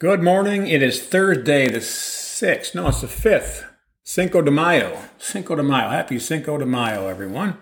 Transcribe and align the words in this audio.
Good 0.00 0.22
morning. 0.22 0.68
It 0.68 0.80
is 0.80 1.02
Thursday, 1.02 1.66
the 1.66 1.80
6th. 1.80 2.72
No, 2.72 2.86
it's 2.86 3.00
the 3.00 3.08
5th. 3.08 3.64
Cinco 4.04 4.40
de 4.42 4.50
Mayo. 4.52 4.96
Cinco 5.18 5.56
de 5.56 5.62
Mayo. 5.64 5.88
Happy 5.88 6.20
Cinco 6.20 6.56
de 6.56 6.64
Mayo, 6.64 7.08
everyone. 7.08 7.58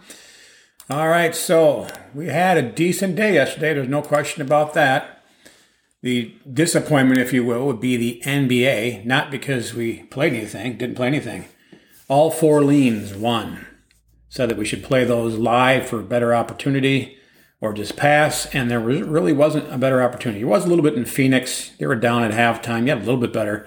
All 0.91 1.09
right, 1.09 1.35
so 1.35 1.89
we 2.13 2.27
had 2.27 2.59
a 2.59 2.71
decent 2.71 3.17
day 3.17 3.33
yesterday. 3.33 3.73
There's 3.73 3.89
no 3.89 4.03
question 4.03 4.43
about 4.43 4.75
that. 4.75 5.25
The 6.03 6.35
disappointment, 6.53 7.23
if 7.23 7.33
you 7.33 7.43
will, 7.43 7.65
would 7.65 7.81
be 7.81 7.97
the 7.97 8.21
NBA, 8.27 9.07
not 9.07 9.31
because 9.31 9.73
we 9.73 10.03
played 10.03 10.35
anything, 10.35 10.77
didn't 10.77 10.97
play 10.97 11.07
anything. 11.07 11.47
All 12.07 12.31
four 12.31 12.63
leans 12.63 13.15
won. 13.15 13.67
Said 14.29 14.51
that 14.51 14.59
we 14.59 14.67
should 14.67 14.85
play 14.85 15.05
those 15.05 15.39
live 15.39 15.89
for 15.89 16.03
better 16.03 16.35
opportunity 16.35 17.17
or 17.67 17.73
just 17.73 17.97
pass. 17.97 18.47
And 18.55 18.71
there 18.71 18.81
was, 18.81 19.03
really 19.03 19.33
wasn't 19.33 19.73
a 19.73 19.79
better 19.79 20.03
opportunity. 20.03 20.43
It 20.43 20.45
was 20.45 20.65
a 20.65 20.69
little 20.69 20.85
bit 20.85 20.95
in 20.95 21.05
Phoenix. 21.05 21.71
They 21.79 21.87
were 21.87 21.97
down 21.97 22.23
at 22.23 22.31
halftime. 22.31 22.87
Yeah, 22.87 22.95
a 22.95 23.01
little 23.01 23.17
bit 23.17 23.33
better, 23.33 23.67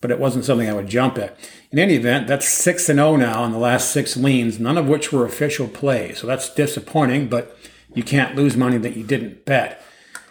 but 0.00 0.10
it 0.10 0.18
wasn't 0.18 0.44
something 0.44 0.68
I 0.68 0.72
would 0.72 0.88
jump 0.88 1.18
at. 1.18 1.38
In 1.70 1.78
any 1.78 1.94
event, 1.94 2.26
that's 2.26 2.48
6 2.48 2.88
and 2.88 2.98
0 2.98 3.16
now 3.16 3.44
in 3.44 3.52
the 3.52 3.58
last 3.58 3.90
six 3.90 4.16
leans, 4.16 4.58
none 4.58 4.78
of 4.78 4.88
which 4.88 5.12
were 5.12 5.24
official 5.24 5.68
plays. 5.68 6.18
So 6.18 6.26
that's 6.26 6.52
disappointing, 6.52 7.28
but 7.28 7.56
you 7.94 8.02
can't 8.02 8.34
lose 8.34 8.56
money 8.56 8.78
that 8.78 8.96
you 8.96 9.04
didn't 9.04 9.44
bet. 9.44 9.82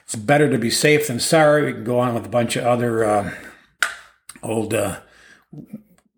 It's 0.04 0.16
better 0.16 0.50
to 0.50 0.58
be 0.58 0.70
safe 0.70 1.08
than 1.08 1.20
sorry. 1.20 1.66
We 1.66 1.74
can 1.74 1.84
go 1.84 2.00
on 2.00 2.14
with 2.14 2.26
a 2.26 2.30
bunch 2.30 2.56
of 2.56 2.66
other 2.66 3.04
uh, 3.04 3.34
old 4.42 4.74
uh, 4.74 5.00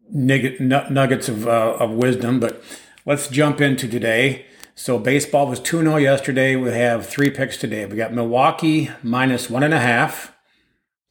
nuggets 0.10 1.30
of, 1.30 1.48
uh, 1.48 1.78
of 1.80 1.92
wisdom, 1.92 2.40
but 2.40 2.64
let's 3.06 3.28
jump 3.28 3.62
into 3.62 3.88
today. 3.88 4.46
So 4.78 5.00
baseball 5.00 5.48
was 5.48 5.62
2 5.62 5.80
0 5.80 5.96
yesterday. 5.96 6.58
We 6.58 6.70
have 6.72 7.08
three 7.08 7.30
picks 7.30 7.56
today. 7.56 7.86
We 7.86 7.96
got 7.96 8.14
Milwaukee 8.14 8.92
minus 9.02 9.50
one 9.50 9.64
and 9.64 9.74
a 9.74 9.80
half. 9.80 10.36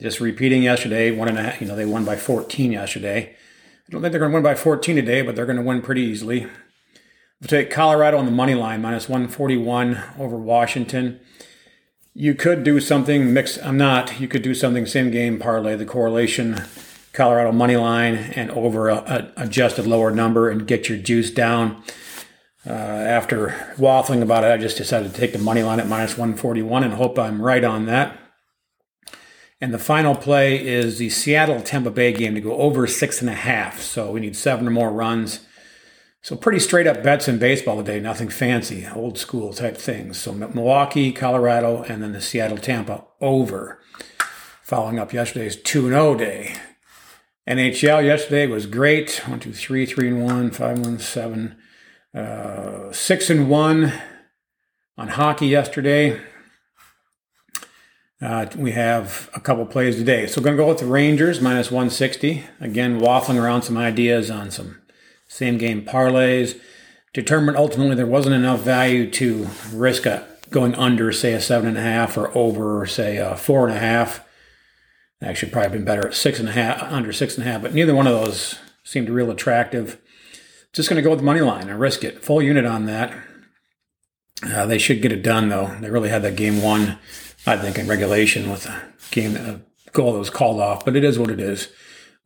Just 0.03 0.21
repeating 0.21 0.63
yesterday, 0.63 1.11
one 1.11 1.29
and 1.29 1.39
a 1.39 1.43
half. 1.45 1.61
You 1.63 1.69
know, 1.69 1.75
they 1.75 1.87
won 1.87 2.05
by 2.05 2.17
14 2.17 2.73
yesterday. 2.73 3.35
I 3.89 3.91
don't 3.91 4.03
think 4.03 4.13
they're 4.13 4.21
going 4.21 4.33
to 4.33 4.35
win 4.35 4.43
by 4.43 4.55
14 4.55 4.97
today, 4.97 5.23
but 5.23 5.35
they're 5.35 5.47
going 5.47 5.57
to 5.57 5.63
win 5.63 5.81
pretty 5.81 6.03
easily. 6.03 6.41
We'll 7.41 7.49
take 7.49 7.71
Colorado 7.71 8.19
on 8.19 8.27
the 8.27 8.31
money 8.31 8.55
line, 8.55 8.83
minus 8.83 9.09
141 9.09 9.99
over 10.19 10.37
Washington. 10.37 11.21
You 12.13 12.35
could 12.35 12.65
do 12.65 12.81
something 12.81 13.33
mix. 13.33 13.57
I'm 13.59 13.79
not. 13.79 14.21
You 14.21 14.29
could 14.29 14.43
do 14.43 14.55
something 14.55 14.85
same 14.85 15.11
game 15.11 15.39
parlay 15.39 15.75
the 15.75 15.87
correlation, 15.87 16.63
Colorado 17.15 17.51
money 17.51 17.77
line 17.77 18.15
and 18.15 18.51
over 18.51 18.91
a, 18.91 18.97
a 18.97 19.45
adjusted 19.45 19.87
lower 19.87 20.11
number 20.11 20.51
and 20.51 20.67
get 20.67 20.91
your 20.91 20.99
juice 20.99 21.31
down. 21.31 21.83
Uh, 22.67 22.71
after 22.71 23.75
waffling 23.77 24.23
about 24.23 24.45
it, 24.45 24.49
I 24.51 24.57
just 24.57 24.79
decided 24.79 25.13
to 25.13 25.21
take 25.21 25.33
the 25.33 25.39
money 25.39 25.63
line 25.63 25.81
at 25.81 25.89
minus 25.89 26.17
141 26.17 26.85
and 26.85 26.95
hope 26.95 27.19
I'm 27.19 27.43
right 27.43 27.63
on 27.63 27.87
that. 27.87 28.19
And 29.61 29.73
the 29.73 29.79
final 29.79 30.15
play 30.15 30.65
is 30.65 30.99
the 30.99 31.11
Seattle 31.11 31.61
Tampa 31.61 31.91
Bay 31.91 32.13
game 32.13 32.35
to 32.35 32.41
go 32.41 32.57
over 32.57 32.87
six 32.87 33.21
and 33.21 33.31
a 33.31 33.35
half. 33.35 33.81
So 33.81 34.11
we 34.11 34.21
need 34.21 34.37
seven 34.37 34.67
or 34.67 34.71
more 34.71 34.91
runs. 34.91 35.47
So 36.23 36.37
pretty 36.37 36.59
straight 36.59 36.87
up 36.87 37.03
bets 37.03 37.29
in 37.29 37.39
baseball 37.39 37.77
today, 37.77 38.01
nothing 38.01 38.31
fancy, 38.31 38.87
old 38.95 39.19
school 39.19 39.53
type 39.53 39.77
things. 39.77 40.19
So 40.19 40.33
Milwaukee, 40.33 41.13
Colorado, 41.13 41.83
and 41.83 42.03
then 42.03 42.13
the 42.13 42.21
Seattle 42.23 42.57
Tampa 42.57 43.05
over. 43.21 43.79
Following 44.63 44.99
up 44.99 45.13
yesterday's 45.13 45.57
2 45.57 45.91
0 45.91 46.15
day. 46.15 46.57
NHL 47.47 48.03
yesterday 48.03 48.47
was 48.47 48.65
great. 48.65 49.21
1, 49.27 49.41
2, 49.41 49.53
3, 49.53 49.85
3 49.85 50.09
and 50.09 50.25
1, 50.25 50.51
5, 50.51 50.79
1, 50.79 50.99
7. 50.99 51.57
Uh, 52.15 52.93
six 52.93 53.29
and 53.29 53.51
one 53.51 53.93
on 54.97 55.09
hockey 55.09 55.49
yesterday. 55.49 56.21
Uh, 58.23 58.47
we 58.57 58.71
have 58.71 59.29
a 59.35 59.41
couple 59.41 59.67
plays 59.67 59.97
today. 59.97 60.27
So 60.29 60.41
we're 60.41 60.45
going 60.45 60.57
to 60.57 60.63
go 60.63 60.69
with 60.69 60.79
the 60.79 60.87
Rangers 60.87 61.41
minus 61.41 61.73
160. 61.73 62.45
Again, 62.61 63.01
waffling 63.01 63.43
around 63.43 63.63
some 63.63 63.77
ideas 63.77 64.31
on 64.31 64.53
some 64.53 64.81
same 65.27 65.59
game 65.59 65.85
parlays. 65.85 66.61
Determined 67.13 67.57
ultimately 67.57 67.97
there 67.97 68.07
wasn't 68.07 68.37
enough 68.37 68.61
value 68.61 69.11
to 69.11 69.49
risk 69.73 70.07
a, 70.07 70.25
going 70.51 70.75
under, 70.77 71.11
say, 71.11 71.33
a 71.33 71.41
seven 71.41 71.69
and 71.69 71.79
a 71.79 71.83
half 71.83 72.17
or 72.17 72.31
over, 72.37 72.87
say, 72.87 73.17
a 73.17 73.37
four 73.37 73.67
and 73.67 73.77
a 73.77 73.81
half. 73.81 74.25
Actually, 75.21 75.51
probably 75.51 75.79
been 75.79 75.85
better 75.85 76.07
at 76.07 76.15
six 76.15 76.39
and 76.39 76.49
a 76.49 76.53
half, 76.53 76.81
under 76.93 77.13
six 77.13 77.37
and 77.37 77.47
a 77.47 77.51
half, 77.51 77.61
but 77.61 77.75
neither 77.75 77.95
one 77.95 78.07
of 78.07 78.13
those 78.13 78.59
seemed 78.85 79.09
real 79.09 79.33
attractive. 79.33 80.01
Just 80.75 80.89
going 80.89 80.97
to 80.97 81.03
go 81.03 81.11
with 81.11 81.21
the 81.21 81.25
money 81.25 81.41
line 81.41 81.69
and 81.69 81.79
risk 81.79 82.03
it. 82.03 82.25
Full 82.25 82.43
unit 82.43 82.65
on 82.65 82.87
that. 82.87 83.13
Uh, 84.45 84.67
they 84.67 84.79
should 84.79 85.01
get 85.01 85.13
it 85.13 85.23
done, 85.23 85.49
though. 85.49 85.77
They 85.81 85.89
really 85.89 86.09
had 86.09 86.23
that 86.23 86.37
game 86.37 86.61
won, 86.61 86.99
I 87.47 87.57
think, 87.57 87.79
in 87.79 87.87
regulation 87.87 88.51
with 88.51 88.67
a 88.67 88.83
game 89.11 89.37
a 89.37 89.61
goal 89.93 90.13
that 90.13 90.19
was 90.19 90.31
called 90.31 90.61
off. 90.61 90.85
But 90.85 90.97
it 90.97 91.05
is 91.05 91.19
what 91.19 91.31
it 91.31 91.41
is. 91.41 91.69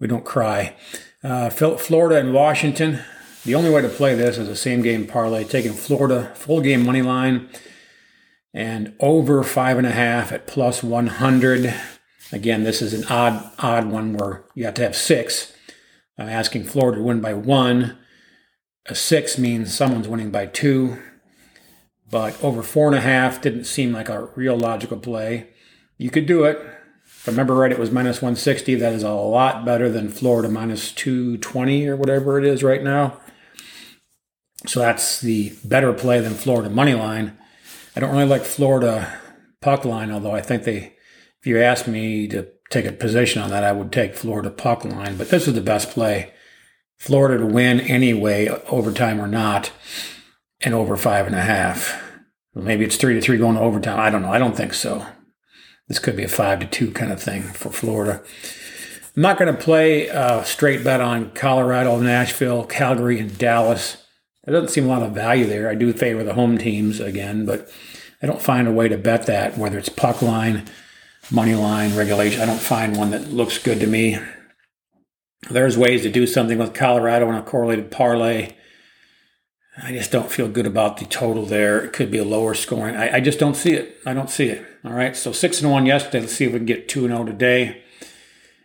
We 0.01 0.07
don't 0.07 0.25
cry. 0.25 0.75
Uh, 1.23 1.51
Florida 1.51 2.19
and 2.19 2.33
Washington. 2.33 3.01
The 3.45 3.55
only 3.55 3.71
way 3.71 3.83
to 3.83 3.89
play 3.89 4.15
this 4.15 4.39
is 4.39 4.49
a 4.49 4.57
same 4.57 4.83
game 4.83 5.07
parlay, 5.07 5.45
taking 5.45 5.73
Florida 5.73 6.33
full 6.35 6.61
game 6.61 6.85
money 6.85 7.03
line 7.03 7.49
and 8.55 8.95
over 8.99 9.43
five 9.43 9.79
and 9.79 9.87
a 9.87 9.93
half 9.93 10.33
at 10.33 10.47
plus 10.47 10.83
100. 10.83 11.75
Again, 12.33 12.65
this 12.65 12.83
is 12.83 12.95
an 12.95 13.05
odd, 13.11 13.51
odd 13.59 13.87
one 13.87 14.15
where 14.15 14.45
you 14.55 14.65
have 14.65 14.75
to 14.75 14.83
have 14.83 14.97
six. 14.97 15.53
I'm 16.19 16.29
asking 16.29 16.65
Florida 16.65 16.99
to 16.99 17.05
win 17.05 17.21
by 17.21 17.35
one. 17.35 17.99
A 18.89 18.95
six 18.95 19.37
means 19.37 19.75
someone's 19.75 20.09
winning 20.09 20.31
by 20.31 20.47
two, 20.47 20.99
but 22.11 22.43
over 22.43 22.63
four 22.63 22.87
and 22.87 22.97
a 22.97 23.03
half 23.03 23.43
didn't 23.43 23.65
seem 23.65 23.93
like 23.93 24.09
a 24.09 24.31
real 24.35 24.57
logical 24.57 24.97
play. 24.97 25.49
You 25.99 26.09
could 26.09 26.25
do 26.25 26.45
it. 26.45 26.57
If 27.05 27.29
I 27.29 27.33
remember 27.33 27.55
right, 27.55 27.73
it 27.73 27.79
was 27.79 27.91
minus 27.91 28.23
160. 28.23 28.77
That 28.77 28.95
is 28.95 29.03
a 29.03 29.13
lot 29.13 29.67
better 29.67 29.91
than 29.91 30.09
Florida 30.09 30.49
minus 30.49 30.91
220 30.93 31.87
or 31.87 31.97
whatever 31.97 32.39
it 32.39 32.47
is 32.47 32.63
right 32.63 32.83
now. 32.83 33.21
So 34.67 34.81
that's 34.81 35.21
the 35.21 35.53
better 35.65 35.93
play 35.93 36.21
than 36.21 36.33
Florida 36.33 36.71
money 36.71 36.95
line. 36.95 37.37
I 37.95 38.01
don't 38.01 38.13
really 38.13 38.25
like 38.25 38.45
Florida 38.45 39.19
puck 39.61 39.85
line, 39.85 40.11
although 40.11 40.35
I 40.35 40.41
think 40.41 40.65
they, 40.65 40.97
if 41.41 41.47
you 41.47 41.61
ask 41.61 41.87
me 41.87 42.27
to 42.29 42.49
take 42.71 42.87
a 42.87 42.93
position 42.93 43.43
on 43.43 43.51
that, 43.51 43.65
I 43.65 43.73
would 43.73 43.93
take 43.93 44.15
Florida 44.15 44.51
puck 44.51 44.85
line. 44.85 45.19
But 45.19 45.29
this 45.29 45.47
is 45.47 45.55
the 45.55 45.61
best 45.61 45.91
play. 45.91 46.33
Florida 46.99 47.39
to 47.39 47.47
win 47.47 47.81
anyway, 47.81 48.49
overtime 48.69 49.21
or 49.21 49.29
not, 49.29 49.71
and 50.61 50.75
over 50.75 50.97
five 50.97 51.27
and 51.27 51.35
a 51.35 51.41
half. 51.41 52.03
Maybe 52.55 52.85
it's 52.85 52.97
three 52.97 53.15
to 53.15 53.21
three 53.21 53.39
going 53.39 53.55
to 53.55 53.63
overtime. 53.63 54.01
I 54.01 54.11
don't 54.11 54.23
know. 54.23 54.33
I 54.33 54.39
don't 54.39 54.57
think 54.57 54.75
so. 54.75 55.07
This 55.87 55.99
could 55.99 56.17
be 56.17 56.25
a 56.25 56.29
five 56.29 56.61
to 56.61 56.67
two 56.67 56.91
kind 56.91 57.13
of 57.13 57.23
thing 57.23 57.43
for 57.43 57.71
Florida. 57.71 58.21
I'm 59.17 59.23
not 59.23 59.39
going 59.39 59.55
to 59.55 59.61
play 59.61 60.09
a 60.09 60.45
straight 60.45 60.85
bet 60.85 61.01
on 61.01 61.31
Colorado, 61.31 61.99
Nashville, 62.01 62.65
Calgary, 62.65 63.19
and 63.21 63.39
Dallas. 63.39 64.05
There 64.45 64.53
doesn't 64.53 64.71
seem 64.71 64.85
a 64.85 64.89
lot 64.89 65.03
of 65.03 65.13
value 65.13 65.47
there. 65.47 65.69
I 65.69 65.75
do 65.75 65.93
favor 65.93 66.25
the 66.25 66.35
home 66.35 66.59
teams 66.59 67.01
again, 67.01 67.47
but 67.47 67.71
I 68.23 68.27
don't 68.27 68.43
find 68.43 68.67
a 68.67 68.73
way 68.73 68.89
to 68.89 68.99
bet 68.99 69.27
that, 69.27 69.57
whether 69.57 69.79
it's 69.79 69.89
puck 69.89 70.21
line, 70.21 70.65
money 71.31 71.55
line, 71.55 71.95
regulation. 71.95 72.41
I 72.41 72.47
don't 72.47 72.61
find 72.61 72.97
one 72.97 73.11
that 73.13 73.31
looks 73.31 73.59
good 73.59 73.81
to 73.81 73.87
me 73.87 74.19
there's 75.51 75.79
ways 75.79 76.03
to 76.03 76.11
do 76.11 76.27
something 76.27 76.59
with 76.59 76.75
Colorado 76.75 77.29
in 77.29 77.37
a 77.37 77.43
correlated 77.43 77.91
parlay. 77.91 78.53
I 79.81 79.93
just 79.93 80.11
don't 80.11 80.31
feel 80.31 80.49
good 80.49 80.67
about 80.67 80.97
the 80.97 81.05
total 81.05 81.47
there. 81.47 81.81
It 81.85 81.93
could 81.93 82.11
be 82.11 82.19
a 82.19 82.25
lower 82.25 82.55
scoring. 82.55 82.97
I, 82.97 83.17
I 83.17 83.21
just 83.21 83.39
don't 83.39 83.55
see 83.55 83.75
it. 83.75 83.97
I 84.05 84.13
don't 84.13 84.31
see 84.31 84.49
it. 84.49 84.67
All 84.85 84.93
right. 84.93 85.17
So 85.17 85.31
six 85.31 85.63
and 85.63 85.71
one 85.71 85.87
yesterday. 85.87 86.21
Let's 86.21 86.35
see 86.35 86.47
if 86.47 86.53
we 86.53 86.59
can 86.59 86.67
get 86.67 86.89
two 86.89 87.05
and 87.05 87.11
zero 87.11 87.23
oh 87.23 87.25
today. 87.25 87.83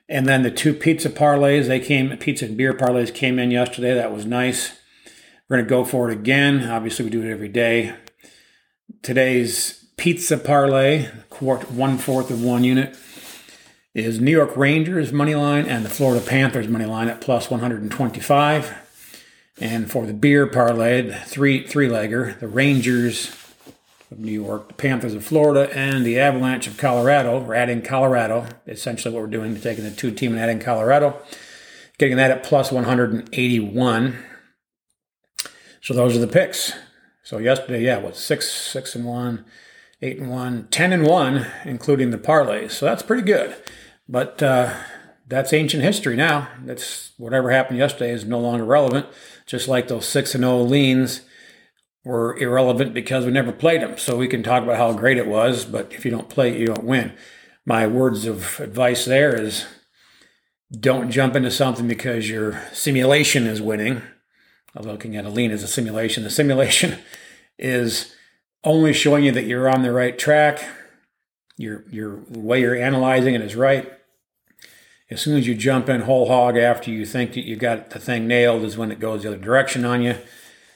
And 0.09 0.25
then 0.25 0.41
the 0.41 0.51
two 0.51 0.73
pizza 0.73 1.09
parlays, 1.09 1.67
they 1.67 1.79
came, 1.79 2.15
pizza 2.17 2.45
and 2.45 2.57
beer 2.57 2.73
parlays 2.73 3.13
came 3.13 3.37
in 3.37 3.51
yesterday. 3.51 3.93
That 3.93 4.11
was 4.11 4.25
nice. 4.25 4.79
We're 5.47 5.57
to 5.57 5.63
go 5.63 5.85
for 5.85 6.09
it 6.09 6.17
again. 6.17 6.67
Obviously, 6.67 7.05
we 7.05 7.11
do 7.11 7.21
it 7.21 7.31
every 7.31 7.47
day. 7.47 7.95
Today's 9.03 9.85
pizza 9.97 10.37
parlay, 10.37 11.09
quart, 11.29 11.71
one 11.71 11.97
fourth 11.97 12.31
of 12.31 12.43
one 12.43 12.63
unit 12.63 12.95
is 13.93 14.19
New 14.19 14.31
York 14.31 14.57
Rangers 14.57 15.11
money 15.11 15.35
line 15.35 15.67
and 15.67 15.85
the 15.85 15.89
Florida 15.89 16.25
Panthers 16.25 16.67
money 16.67 16.85
line 16.85 17.09
at 17.09 17.21
plus 17.21 17.51
125. 17.51 18.75
And 19.59 19.91
for 19.91 20.07
the 20.07 20.13
beer 20.13 20.47
parlay, 20.47 21.11
three 21.25 21.67
three 21.67 21.87
legger, 21.87 22.39
the 22.39 22.47
Rangers 22.47 23.35
of 24.09 24.19
New 24.19 24.31
York, 24.31 24.69
the 24.69 24.73
Panthers 24.73 25.13
of 25.13 25.23
Florida, 25.23 25.71
and 25.75 26.03
the 26.03 26.19
Avalanche 26.19 26.65
of 26.65 26.77
Colorado. 26.77 27.39
We're 27.39 27.53
adding 27.53 27.83
Colorado. 27.83 28.47
Essentially, 28.67 29.13
what 29.13 29.21
we're 29.21 29.29
doing 29.29 29.59
taking 29.59 29.83
the 29.83 29.91
two 29.91 30.09
team 30.11 30.31
and 30.31 30.41
adding 30.41 30.59
Colorado, 30.59 31.21
getting 31.99 32.17
that 32.17 32.31
at 32.31 32.43
plus 32.43 32.71
181. 32.71 34.23
So 35.81 35.93
those 35.93 36.15
are 36.15 36.19
the 36.19 36.27
picks. 36.27 36.73
So 37.21 37.37
yesterday, 37.37 37.83
yeah, 37.83 37.99
was 37.99 38.17
six 38.17 38.51
six 38.51 38.95
and 38.95 39.05
one, 39.05 39.45
eight 40.01 40.17
and 40.19 40.31
one, 40.31 40.67
ten 40.71 40.91
and 40.91 41.05
one, 41.05 41.45
including 41.63 42.09
the 42.09 42.17
parlays. 42.17 42.71
So 42.71 42.87
that's 42.87 43.03
pretty 43.03 43.23
good. 43.23 43.55
But 44.07 44.43
uh, 44.43 44.73
that's 45.27 45.53
ancient 45.53 45.83
history 45.83 46.15
now. 46.15 46.49
That's 46.63 47.11
whatever 47.17 47.51
happened 47.51 47.79
yesterday 47.79 48.11
is 48.11 48.25
no 48.25 48.39
longer 48.39 48.65
relevant. 48.65 49.07
Just 49.45 49.67
like 49.67 49.87
those 49.87 50.07
six 50.07 50.35
and 50.35 50.43
zero 50.43 50.59
oh 50.59 50.63
leans 50.63 51.21
were 52.03 52.37
irrelevant 52.37 52.93
because 52.93 53.25
we 53.25 53.31
never 53.31 53.51
played 53.51 53.81
them. 53.81 53.97
So 53.97 54.17
we 54.17 54.27
can 54.27 54.43
talk 54.43 54.63
about 54.63 54.77
how 54.77 54.93
great 54.93 55.17
it 55.17 55.27
was, 55.27 55.65
but 55.65 55.93
if 55.93 56.03
you 56.03 56.11
don't 56.11 56.29
play 56.29 56.51
it, 56.51 56.59
you 56.59 56.67
don't 56.67 56.83
win. 56.83 57.13
my 57.65 57.87
words 57.87 58.25
of 58.25 58.59
advice 58.59 59.05
there 59.05 59.33
is 59.33 59.65
don't 60.77 61.11
jump 61.11 61.35
into 61.35 61.51
something 61.51 61.87
because 61.87 62.29
your 62.29 62.61
simulation 62.73 63.47
is 63.47 63.61
winning. 63.61 64.01
I'm 64.75 64.85
looking 64.85 65.15
at 65.15 65.25
a 65.25 65.29
lean 65.29 65.51
as 65.51 65.63
a 65.63 65.67
simulation. 65.67 66.23
The 66.23 66.29
simulation 66.29 66.99
is 67.57 68.13
only 68.63 68.91
showing 68.91 69.23
you 69.23 69.31
that 69.31 69.45
you're 69.45 69.69
on 69.69 69.83
the 69.83 69.91
right 69.91 70.17
track. 70.17 70.63
Your 71.57 71.83
your 71.89 72.23
way 72.29 72.61
you're 72.61 72.75
analyzing 72.75 73.35
it 73.35 73.41
is 73.41 73.55
right. 73.55 73.91
As 75.09 75.21
soon 75.21 75.37
as 75.37 75.45
you 75.45 75.53
jump 75.53 75.89
in 75.89 76.01
whole 76.01 76.27
hog 76.27 76.57
after 76.57 76.89
you 76.89 77.05
think 77.05 77.33
that 77.33 77.45
you 77.45 77.55
got 77.55 77.91
the 77.91 77.99
thing 77.99 78.27
nailed 78.27 78.63
is 78.63 78.77
when 78.77 78.91
it 78.91 78.99
goes 78.99 79.21
the 79.21 79.29
other 79.29 79.37
direction 79.37 79.85
on 79.85 80.01
you. 80.01 80.15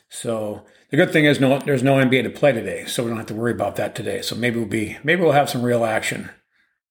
So 0.09 0.65
the 0.89 0.97
good 0.97 1.11
thing 1.11 1.25
is 1.25 1.39
no 1.39 1.59
there's 1.59 1.83
no 1.83 1.95
NBA 1.95 2.23
to 2.23 2.29
play 2.29 2.51
today, 2.51 2.85
so 2.85 3.03
we 3.03 3.09
don't 3.09 3.17
have 3.17 3.27
to 3.27 3.33
worry 3.33 3.51
about 3.51 3.75
that 3.77 3.95
today. 3.95 4.21
So 4.21 4.35
maybe 4.35 4.59
we'll 4.59 4.67
be 4.67 4.97
maybe 5.03 5.21
we'll 5.21 5.31
have 5.31 5.49
some 5.49 5.63
real 5.63 5.83
action 5.83 6.29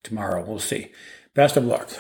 tomorrow. 0.03 0.45
We'll 0.45 0.59
see. 0.59 0.91
Best 1.35 1.57
of 1.57 1.65
luck. 1.65 1.91